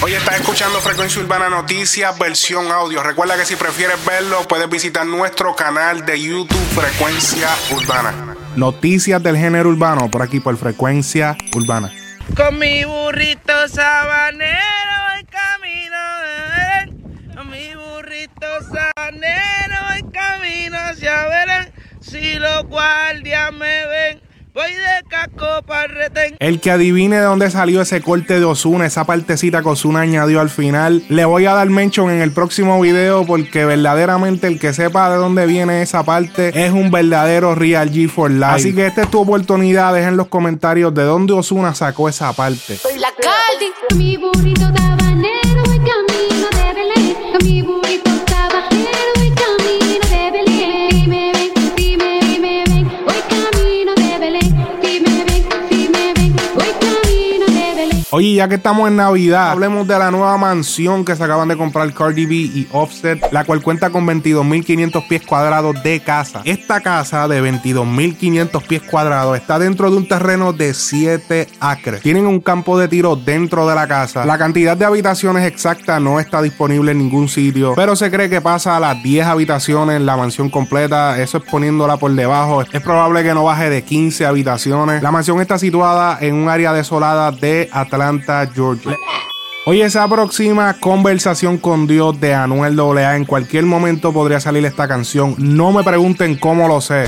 [0.00, 3.02] Hoy estás escuchando Frecuencia Urbana Noticias, versión audio.
[3.02, 8.36] Recuerda que si prefieres verlo, puedes visitar nuestro canal de YouTube Frecuencia Urbana.
[8.54, 11.92] Noticias del género urbano, por aquí por Frecuencia Urbana.
[12.36, 14.60] Con mi burrito sabanero
[15.08, 21.72] voy camino de Con mi burrito sabanero voy camino hacia Belén.
[22.00, 24.27] Si los guardias me ven,
[24.58, 26.36] voy de casco para el retén.
[26.40, 30.40] El que adivine de dónde salió ese corte de Osuna, esa partecita que Osuna añadió
[30.40, 34.72] al final, le voy a dar mention en el próximo video porque verdaderamente el que
[34.72, 38.46] sepa de dónde viene esa parte es un verdadero Real G for Life.
[38.46, 42.32] Así que esta es tu oportunidad, dejen en los comentarios de dónde Osuna sacó esa
[42.32, 42.78] parte.
[42.98, 43.96] La Caldi.
[43.96, 44.97] Mi burrito tabanero
[58.38, 61.92] ya que estamos en Navidad, hablemos de la nueva mansión que se acaban de comprar
[61.92, 66.42] Cardi B y Offset, la cual cuenta con 22.500 pies cuadrados de casa.
[66.44, 72.00] Esta casa de 22.500 pies cuadrados está dentro de un terreno de 7 acres.
[72.00, 74.24] Tienen un campo de tiro dentro de la casa.
[74.24, 78.40] La cantidad de habitaciones exacta no está disponible en ningún sitio, pero se cree que
[78.40, 81.20] pasa a las 10 habitaciones en la mansión completa.
[81.20, 82.62] Eso es poniéndola por debajo.
[82.62, 85.02] Es probable que no baje de 15 habitaciones.
[85.02, 88.96] La mansión está situada en un área desolada de Atlanta, Georgia.
[89.66, 93.16] Oye, se aproxima Conversación con Dios de Anuel AA.
[93.16, 95.34] En cualquier momento podría salir esta canción.
[95.38, 97.06] No me pregunten cómo lo sé.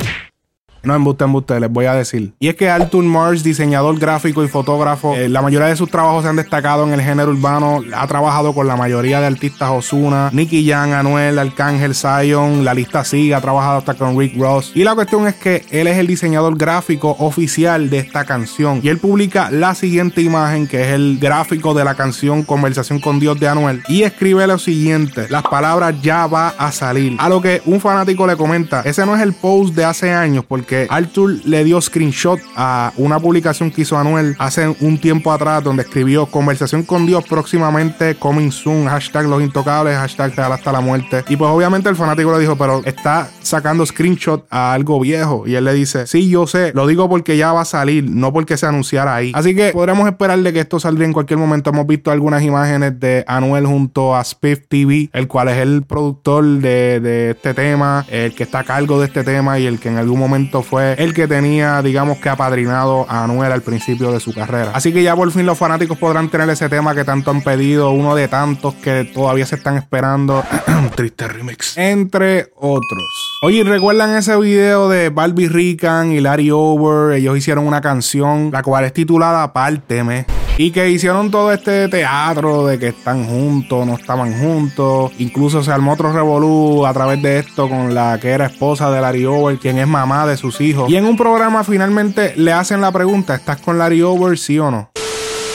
[0.83, 2.33] No, embuste, embuste, les voy a decir.
[2.39, 6.23] Y es que Arthur Mars, diseñador gráfico y fotógrafo, eh, la mayoría de sus trabajos
[6.23, 7.81] se han destacado en el género urbano.
[7.95, 13.05] Ha trabajado con la mayoría de artistas Osuna, Nicky Jam, Anuel, Arcángel, Zion, la lista
[13.05, 14.73] sigue, ha trabajado hasta con Rick Ross.
[14.75, 18.81] Y la cuestión es que él es el diseñador gráfico oficial de esta canción.
[18.83, 23.21] Y él publica la siguiente imagen, que es el gráfico de la canción Conversación con
[23.21, 23.83] Dios de Anuel.
[23.89, 27.17] Y escribe lo siguiente: las palabras ya va a salir.
[27.19, 30.45] A lo que un fanático le comenta: ese no es el post de hace años,
[30.47, 35.63] porque Arthur le dio screenshot a una publicación que hizo Anuel hace un tiempo atrás,
[35.63, 40.81] donde escribió Conversación con Dios próximamente, coming soon, hashtag los intocables, hashtag real hasta la
[40.81, 41.25] muerte.
[41.29, 45.45] Y pues obviamente el fanático le dijo, pero está sacando screenshot a algo viejo.
[45.47, 48.33] Y él le dice, sí, yo sé, lo digo porque ya va a salir, no
[48.33, 49.33] porque se anunciara ahí.
[49.35, 51.71] Así que podremos esperar de que esto saldría en cualquier momento.
[51.71, 56.45] Hemos visto algunas imágenes de Anuel junto a Spiff TV, el cual es el productor
[56.45, 59.97] de este tema, el que está a cargo de este tema y el que en
[59.97, 64.33] algún momento fue el que tenía, digamos que apadrinado a Anuel al principio de su
[64.33, 64.73] carrera.
[64.75, 67.91] Así que ya por fin los fanáticos podrán tener ese tema que tanto han pedido,
[67.91, 70.45] uno de tantos que todavía se están esperando.
[70.97, 71.77] Triste remix.
[71.77, 73.41] Entre otros.
[73.43, 77.17] Oye, ¿recuerdan ese video de Barbie Rican y Larry Over?
[77.17, 80.40] Ellos hicieron una canción, la cual es titulada Párteme.
[80.63, 85.11] Y que hicieron todo este teatro de que están juntos, no estaban juntos.
[85.17, 89.01] Incluso se armó otro revolú a través de esto con la que era esposa de
[89.01, 90.91] Larry Over, quien es mamá de sus hijos.
[90.91, 94.71] Y en un programa finalmente le hacen la pregunta, ¿estás con Larry Over, sí o
[94.71, 94.91] no?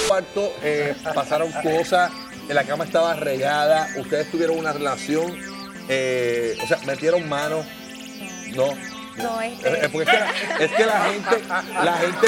[0.07, 2.11] cuarto eh, pasaron cosas,
[2.49, 5.31] en la cama estaba regada, ustedes tuvieron una relación,
[5.88, 7.63] eh, o sea, metieron manos,
[8.55, 8.94] no.
[9.17, 9.85] No, Eh, este.
[9.85, 11.43] eh, porque es que, la, es que la gente,
[11.83, 12.27] la gente,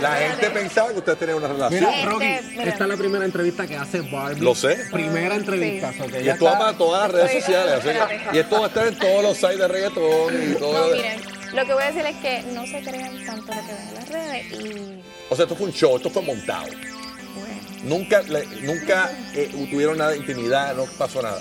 [0.00, 1.84] la gente pensaba que ustedes tenían una relación.
[1.90, 2.64] Mira, Rocky, Este, mira.
[2.64, 4.40] esta es la primera entrevista que hace Barbie.
[4.40, 4.76] Lo sé.
[4.92, 5.90] Primera entrevista.
[5.92, 5.98] Sí.
[5.98, 7.74] so que Y esto va para todas las redes sociales.
[7.80, 10.88] así- y esto va a estar en todos los sites de reggaetón y todo.
[10.90, 11.20] No, miren,
[11.54, 13.94] lo que voy a decir es que no se crean tanto lo que ven en
[13.94, 16.64] las redes y O sea, esto fue un show, esto fue montado.
[16.66, 17.60] bueno.
[17.84, 21.40] Nunca, le- nunca eh, tuvieron nada de intimidad, no pasó nada.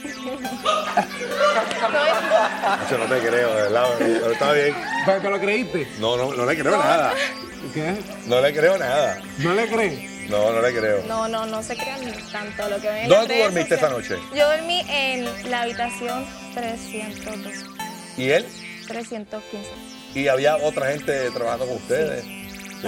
[2.90, 3.84] Yo no te creo, de verdad.
[3.98, 4.74] Pero está bien.
[5.06, 5.88] ¿Pero te lo creíste?
[5.98, 7.12] No, no, no le creo nada.
[7.74, 7.94] ¿Qué?
[8.26, 9.18] No le creo nada.
[9.38, 10.10] ¿No le crees?
[10.30, 11.02] No, no le creo.
[11.08, 14.16] No, no, no se crean tanto lo que ven en ¿Dónde tú dormiste esa noche?
[14.34, 17.52] Yo dormí en la habitación 302,
[18.16, 18.46] ¿Y él?
[18.86, 19.68] 315.
[20.14, 22.24] ¿Y había otra gente trabajando con ustedes?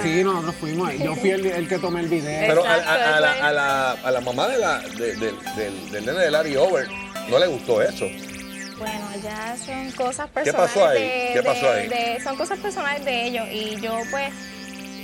[0.02, 0.98] Sí, nosotros fuimos ahí.
[1.04, 2.46] Yo fui el, el que tomé el video.
[2.48, 5.16] Pero a, Exacto, a- a eso la, a, la, a la mamá de la, de-
[5.16, 5.36] del,
[5.90, 6.88] del nene de Larry Over
[7.28, 8.06] no le gustó eso.
[8.78, 10.72] Bueno, ya son cosas personales.
[10.72, 11.02] ¿Qué pasó ahí?
[11.02, 11.88] de- ¿Qué pasó ahí?
[11.88, 14.32] de- son cosas personales de ellos y yo pues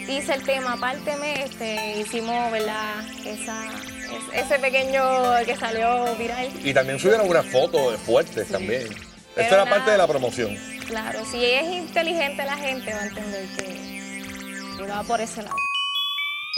[0.09, 2.94] hice el tema, apárteme, este, hicimos, ¿verdad?
[3.25, 5.03] Esa, es- ese pequeño
[5.44, 6.49] que salió viral.
[6.65, 8.88] Y también subieron unas fotos fuertes también.
[8.88, 9.76] Pero Esto era nada.
[9.76, 10.56] parte de la promoción.
[10.88, 15.55] Claro, si es inteligente la gente va a entender que, que va por ese lado.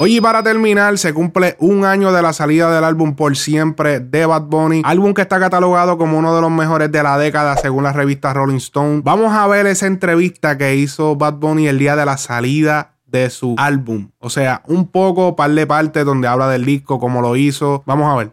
[0.02, 4.00] Oye, y para terminar, se cumple un año de la salida del álbum Por Siempre
[4.00, 7.55] de Bad Bunny, álbum que está catalogado como uno de los mejores de la década
[7.58, 9.02] según la revista Rolling Stone.
[9.05, 13.29] Vamos a ver esa entrevista que hizo Bad Bunny el día de la salida de
[13.29, 14.08] su álbum.
[14.20, 17.82] O sea, un poco, par de partes donde habla del disco, cómo lo hizo.
[17.85, 18.31] Vamos a ver.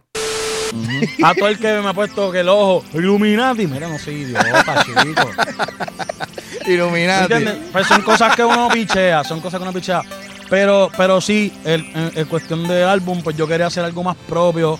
[1.21, 4.83] A todo el que me ha puesto que el ojo, Illuminati, mira, no soy idiota,
[4.85, 5.29] chico.
[6.65, 7.33] Illuminati.
[7.33, 7.69] ¿Entiendes?
[7.73, 10.01] Pues son cosas que uno pichea, son cosas que uno pichea.
[10.49, 14.15] Pero, pero sí, el- en, en cuestión de álbum, pues yo quería hacer algo más
[14.27, 14.79] propio.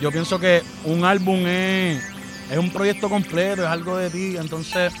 [0.00, 2.02] Yo pienso que un álbum es,
[2.50, 4.36] es un proyecto completo, es algo de ti.
[4.38, 4.92] Entonces,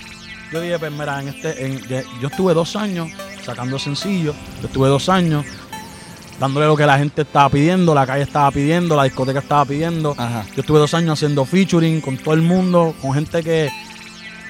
[0.52, 1.80] yo dije, pues mira, en este, en-
[2.20, 3.08] yo estuve dos años
[3.44, 5.44] sacando sencillos, yo estuve dos años
[6.38, 10.14] dándole lo que la gente estaba pidiendo, la calle estaba pidiendo, la discoteca estaba pidiendo.
[10.16, 10.44] Ajá.
[10.54, 13.68] Yo estuve dos años haciendo featuring con todo el mundo, con gente que,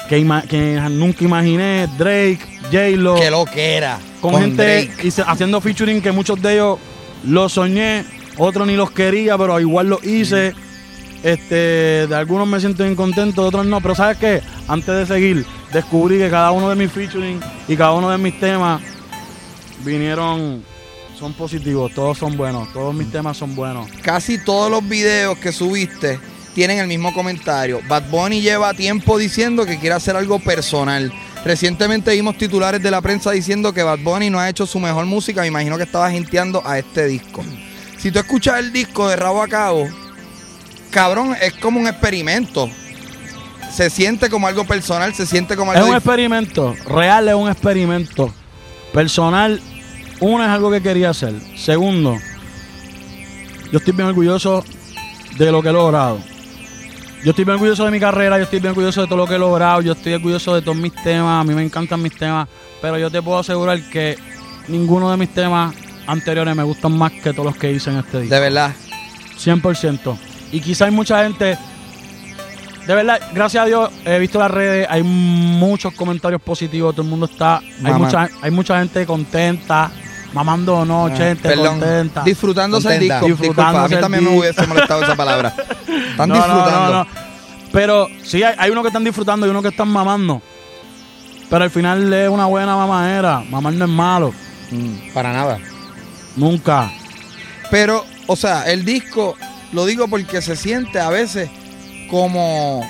[0.09, 2.39] que, ima- que nunca imaginé, Drake,
[2.71, 3.99] J-Lo, Qué lo que era.
[4.21, 4.91] Con, gente
[5.27, 6.79] haciendo featuring que muchos de ellos
[7.25, 8.05] los soñé,
[8.39, 10.55] otros ni los quería, pero igual los hice.
[11.23, 14.41] Este, de algunos me siento incontento, de otros no, pero ¿sabes qué?
[14.69, 18.41] Antes de seguir, descubrí que cada uno de mis featuring y cada uno de mis
[18.41, 18.81] temas
[19.85, 20.63] vinieron,
[21.19, 23.91] son positivos, todos son buenos, todos mis temas son buenos.
[24.03, 26.19] Casi todos los videos que subiste
[26.55, 27.81] tienen el mismo comentario.
[27.87, 31.13] Bad Bunny lleva tiempo diciendo que quiere hacer algo personal.
[31.45, 35.07] Recientemente vimos titulares de la prensa diciendo que Bad Bunny no ha hecho su mejor
[35.07, 35.41] música.
[35.41, 37.43] Me imagino que estaba hinteando a este disco.
[37.99, 39.87] Si tú escuchas el disco de rabo a cabo,
[40.91, 42.69] cabrón, es como un experimento.
[43.73, 47.35] Se siente como algo personal, se siente como Es algo un dif- experimento, real es
[47.35, 48.35] un experimento.
[48.93, 49.61] Personal,
[50.21, 51.33] uno es algo que quería hacer.
[51.57, 52.17] Segundo,
[53.73, 54.65] yo estoy bien orgulloso
[55.39, 56.21] de lo que he logrado.
[57.23, 59.35] Yo estoy bien orgulloso de mi carrera, yo estoy bien orgulloso de todo lo que
[59.35, 62.49] he logrado, yo estoy orgulloso de todos mis temas, a mí me encantan mis temas,
[62.81, 64.17] pero yo te puedo asegurar que
[64.69, 65.75] ninguno de mis temas
[66.07, 68.35] anteriores me gustan más que todos los que hice en este disco.
[68.35, 68.75] De verdad.
[69.39, 70.19] 100%.
[70.53, 71.59] Y quizá hay mucha gente.
[72.87, 77.11] De verdad, gracias a Dios, he visto las redes, hay muchos comentarios positivos, todo el
[77.11, 77.59] mundo está.
[77.59, 77.99] Hay Mamá.
[77.99, 79.91] mucha, hay mucha gente contenta,
[80.33, 81.81] mamando noche, gente Perdón.
[81.81, 82.23] contenta.
[82.23, 83.19] Disfrutándose Contenta.
[83.19, 83.43] el disco.
[83.43, 85.55] Disculpa, a Disfrutándose mí también me hubiese molestado esa palabra.
[86.11, 86.93] Están No, no, disfrutando.
[86.93, 87.07] no, no.
[87.73, 90.43] Pero sí, hay, hay unos que están disfrutando y unos que están mamando.
[91.49, 93.43] Pero al final es una buena mamadera.
[93.49, 94.33] Mamar no es malo.
[95.15, 95.59] Para nada.
[96.37, 96.91] Nunca.
[97.71, 99.37] Pero, o sea, el disco,
[99.73, 101.49] lo digo porque se siente a veces
[102.09, 102.85] como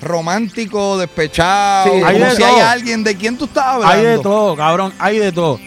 [0.00, 3.94] romántico, despechado, Sí, hay como de si hay alguien de quien tú estás hablando.
[3.94, 4.92] Hay de todo, cabrón.
[4.98, 5.58] Hay de todo.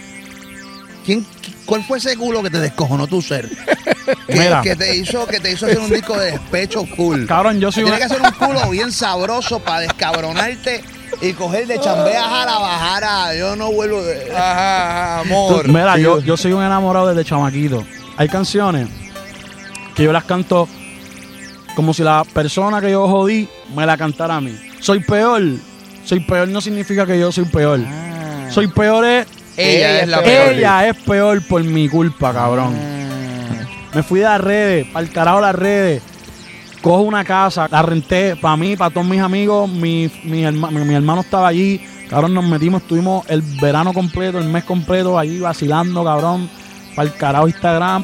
[1.08, 1.26] ¿Quién,
[1.66, 3.50] ¿Cuál fue ese culo que te descojonó tu ser?
[4.26, 4.62] Que, Mira.
[4.62, 7.26] que te hizo que te hizo hacer un disco de despecho full.
[7.26, 10.82] Cabrón, yo soy Tiene una- que hacer un culo bien sabroso para descabronarte
[11.22, 13.36] y coger de chambeas a la bajara.
[13.36, 14.32] Yo no vuelvo de.
[14.34, 15.68] Ajá, ajá, amor.
[15.68, 17.84] Mira, yo, yo soy un enamorado desde chamaquito.
[18.16, 18.88] Hay canciones
[19.94, 20.70] que yo las canto
[21.76, 24.58] como si la persona que yo jodí me la cantara a mí.
[24.80, 25.42] Soy peor.
[26.06, 27.82] Soy peor no significa que yo soy peor.
[28.52, 29.28] Soy peor es...
[29.58, 30.54] Ella es la peor.
[30.54, 32.76] Ella es peor por mi culpa, cabrón.
[33.94, 36.02] Me fui de las redes, para el carajo las redes.
[36.82, 39.68] Cojo una casa, la renté para mí, para todos mis amigos.
[39.70, 41.82] Mi, mi, herma- mi- mi hermano estaba allí.
[42.10, 46.50] Cabrón, nos metimos, estuvimos el verano completo, el mes completo allí vacilando, cabrón.
[46.96, 48.04] Para el carajo Instagram,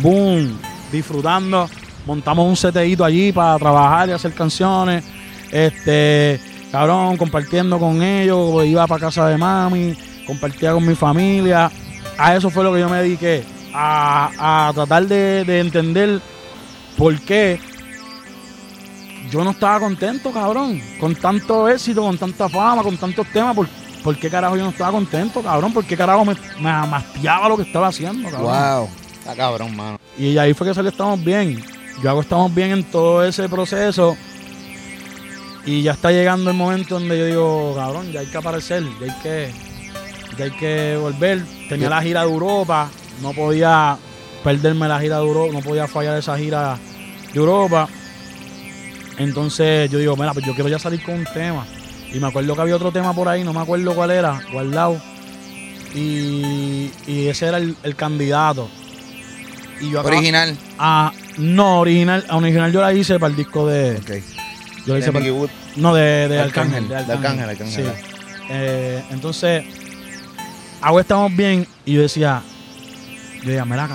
[0.00, 0.56] boom,
[0.90, 1.68] disfrutando.
[2.06, 5.04] Montamos un seteíto allí para trabajar y hacer canciones.
[5.50, 8.64] Este, cabrón, compartiendo con ellos.
[8.64, 9.94] Iba para casa de mami,
[10.26, 11.70] compartía con mi familia.
[12.18, 13.44] A eso fue lo que yo me dediqué.
[13.74, 16.20] A, a tratar de, de entender
[16.96, 17.58] por qué
[19.30, 20.80] yo no estaba contento, cabrón.
[21.00, 23.56] Con tanto éxito, con tanta fama, con tantos temas.
[23.56, 23.66] ¿Por,
[24.04, 25.72] por qué carajo yo no estaba contento, cabrón?
[25.72, 28.52] ¿Por qué carajo me, me amastiaba lo que estaba haciendo, cabrón?
[28.52, 28.88] Wow.
[29.18, 29.98] Está cabrón, mano.
[30.18, 31.64] Y ahí fue que salió Estamos Bien.
[32.02, 34.16] Yo hago Estamos Bien en todo ese proceso.
[35.64, 39.12] Y ya está llegando el momento donde yo digo, cabrón, ya hay que aparecer, ya
[39.12, 39.54] hay que,
[40.38, 41.42] ya hay que volver.
[41.68, 43.96] Tenía la gira de Europa, no podía
[44.44, 46.78] perderme la gira de Europa, no podía fallar esa gira
[47.32, 47.88] de Europa.
[49.18, 51.66] Entonces yo digo, mira, pues yo quiero ya salir con un tema.
[52.12, 55.00] Y me acuerdo que había otro tema por ahí, no me acuerdo cuál era, guardado.
[55.94, 58.68] Y, y ese era el, el candidato.
[59.80, 60.56] Y yo acababa- Original.
[60.78, 63.96] Ah, no, original, original yo la hice para el disco de.
[63.96, 64.10] Ok.
[64.86, 65.50] Yo la hice De para, Wood.
[65.76, 67.06] no, de, de Arcángel, Arcángel.
[67.06, 67.84] de Arcángel, Arcángel.
[67.84, 67.90] Sí.
[68.50, 69.64] Eh, entonces,
[70.82, 72.42] hago Estamos Bien y yo decía,
[73.42, 73.88] yo decía, mira,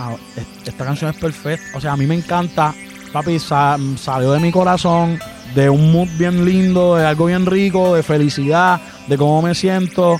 [0.65, 1.77] esta canción es perfecta.
[1.77, 2.73] O sea, a mí me encanta,
[3.13, 5.19] papi, sa- salió de mi corazón,
[5.55, 10.17] de un mood bien lindo, de algo bien rico, de felicidad, de cómo me siento.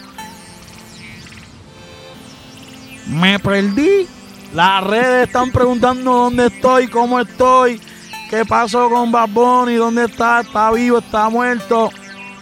[3.08, 4.08] Me perdí.
[4.54, 7.82] Las redes están preguntando dónde estoy, cómo estoy,
[8.30, 11.90] qué pasó con Bad Bunny, dónde está, está vivo, está muerto.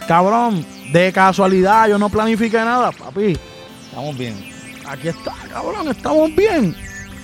[0.06, 3.36] Cabrón, de casualidad, yo no planifiqué nada, papi.
[3.96, 4.34] Estamos bien.
[4.86, 6.76] aquí está, cabrón, estamos bien.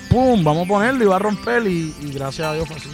[0.08, 2.88] Pum, vamos a ponerlo y va a romper y, y gracias a Dios fue así.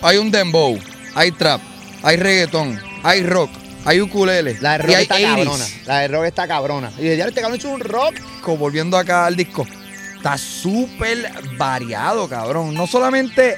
[0.00, 0.78] Hay un dembow,
[1.16, 1.60] hay trap,
[2.04, 3.50] hay reggaetón, hay rock,
[3.84, 4.58] hay ukulele.
[4.60, 5.34] La de rock y hay está 80s.
[5.34, 5.64] cabrona.
[5.86, 6.92] La de rock está cabrona.
[7.00, 8.14] Y ya este cabrón hizo un rock.
[8.56, 9.66] Volviendo acá al disco,
[10.14, 12.72] está súper variado, cabrón.
[12.74, 13.56] No solamente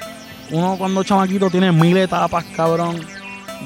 [0.49, 3.05] Uno cuando chamaquito tiene mil etapas, cabrón,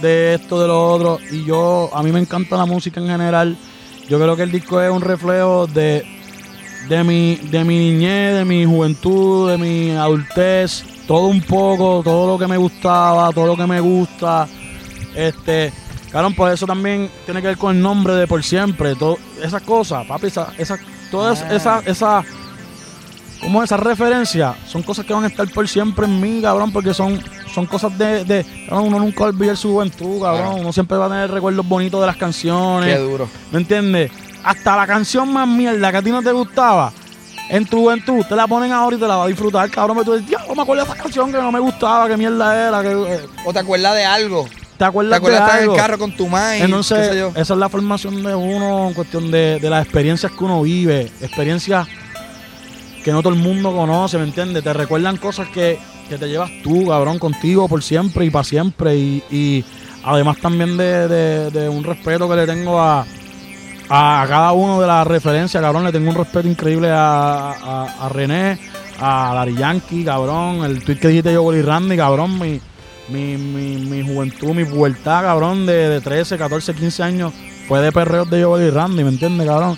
[0.02, 1.20] de esto, de lo otro.
[1.32, 3.58] Y yo, a mí me encanta la música en general.
[4.08, 6.06] Yo creo que el disco es un reflejo de,
[6.88, 10.84] de, mi, de mi niñez, de mi juventud, de mi adultez.
[11.08, 14.48] Todo un poco, todo lo que me gustaba, todo lo que me gusta.
[15.16, 15.74] Este,
[16.12, 18.96] cabrón, por eso también tiene que ver con el nombre de por siempre.
[18.96, 20.78] Todo, esas cosas, papi, esa, esa,
[21.12, 22.26] todas esas, esas
[23.42, 26.94] como esas referencias son cosas que van a estar por siempre en mí, cabrón, porque
[26.94, 27.22] son,
[27.54, 30.98] son cosas de, de cabrón, uno nunca va a olvidar su juventud, cabrón, uno siempre
[30.98, 33.30] va a tener recuerdos bonitos de las canciones, Qué duro.
[33.52, 34.12] ¿me entiendes?
[34.44, 36.92] Hasta la canción más mierda que a ti no te gustaba,
[37.50, 40.06] en tu juventud, te la ponen ahora y te la vas a disfrutar, cabrón, pero
[40.06, 42.82] tú dices, diablo, me acuerdo de esa canción que no me gustaba, qué mierda era,
[42.82, 44.48] que, eh, o te acuerdas de algo.
[44.78, 45.74] ¿te acuerdas, ¿Te acuerdas de estar en algo?
[45.74, 46.64] el carro con tu madre?
[46.64, 47.30] Entonces, yo?
[47.36, 51.12] esa es la formación de uno en cuestión de, de las experiencias que uno vive,
[51.20, 51.88] experiencias
[53.04, 54.64] que no todo el mundo conoce, ¿me entiendes?
[54.64, 58.96] Te recuerdan cosas que, que te llevas tú, cabrón, contigo por siempre y para siempre.
[58.98, 59.66] Y, y
[60.04, 61.08] además también de,
[61.52, 63.06] de- un respeto que le tengo a,
[63.90, 65.84] a cada uno de las referencias, cabrón.
[65.84, 67.52] Le tengo un respeto increíble a,
[68.06, 68.58] a- René,
[69.00, 70.64] a Dari Yankee, cabrón.
[70.66, 72.38] El tweet que dijiste yo, Willy Randy, cabrón.
[72.40, 72.60] Mi,
[73.10, 77.34] mi, mi, mi juventud, mi pubertad, cabrón, de, de 13, 14, 15 años,
[77.68, 79.78] fue de perreos de Joel y Randy, ¿me entiendes, cabrón?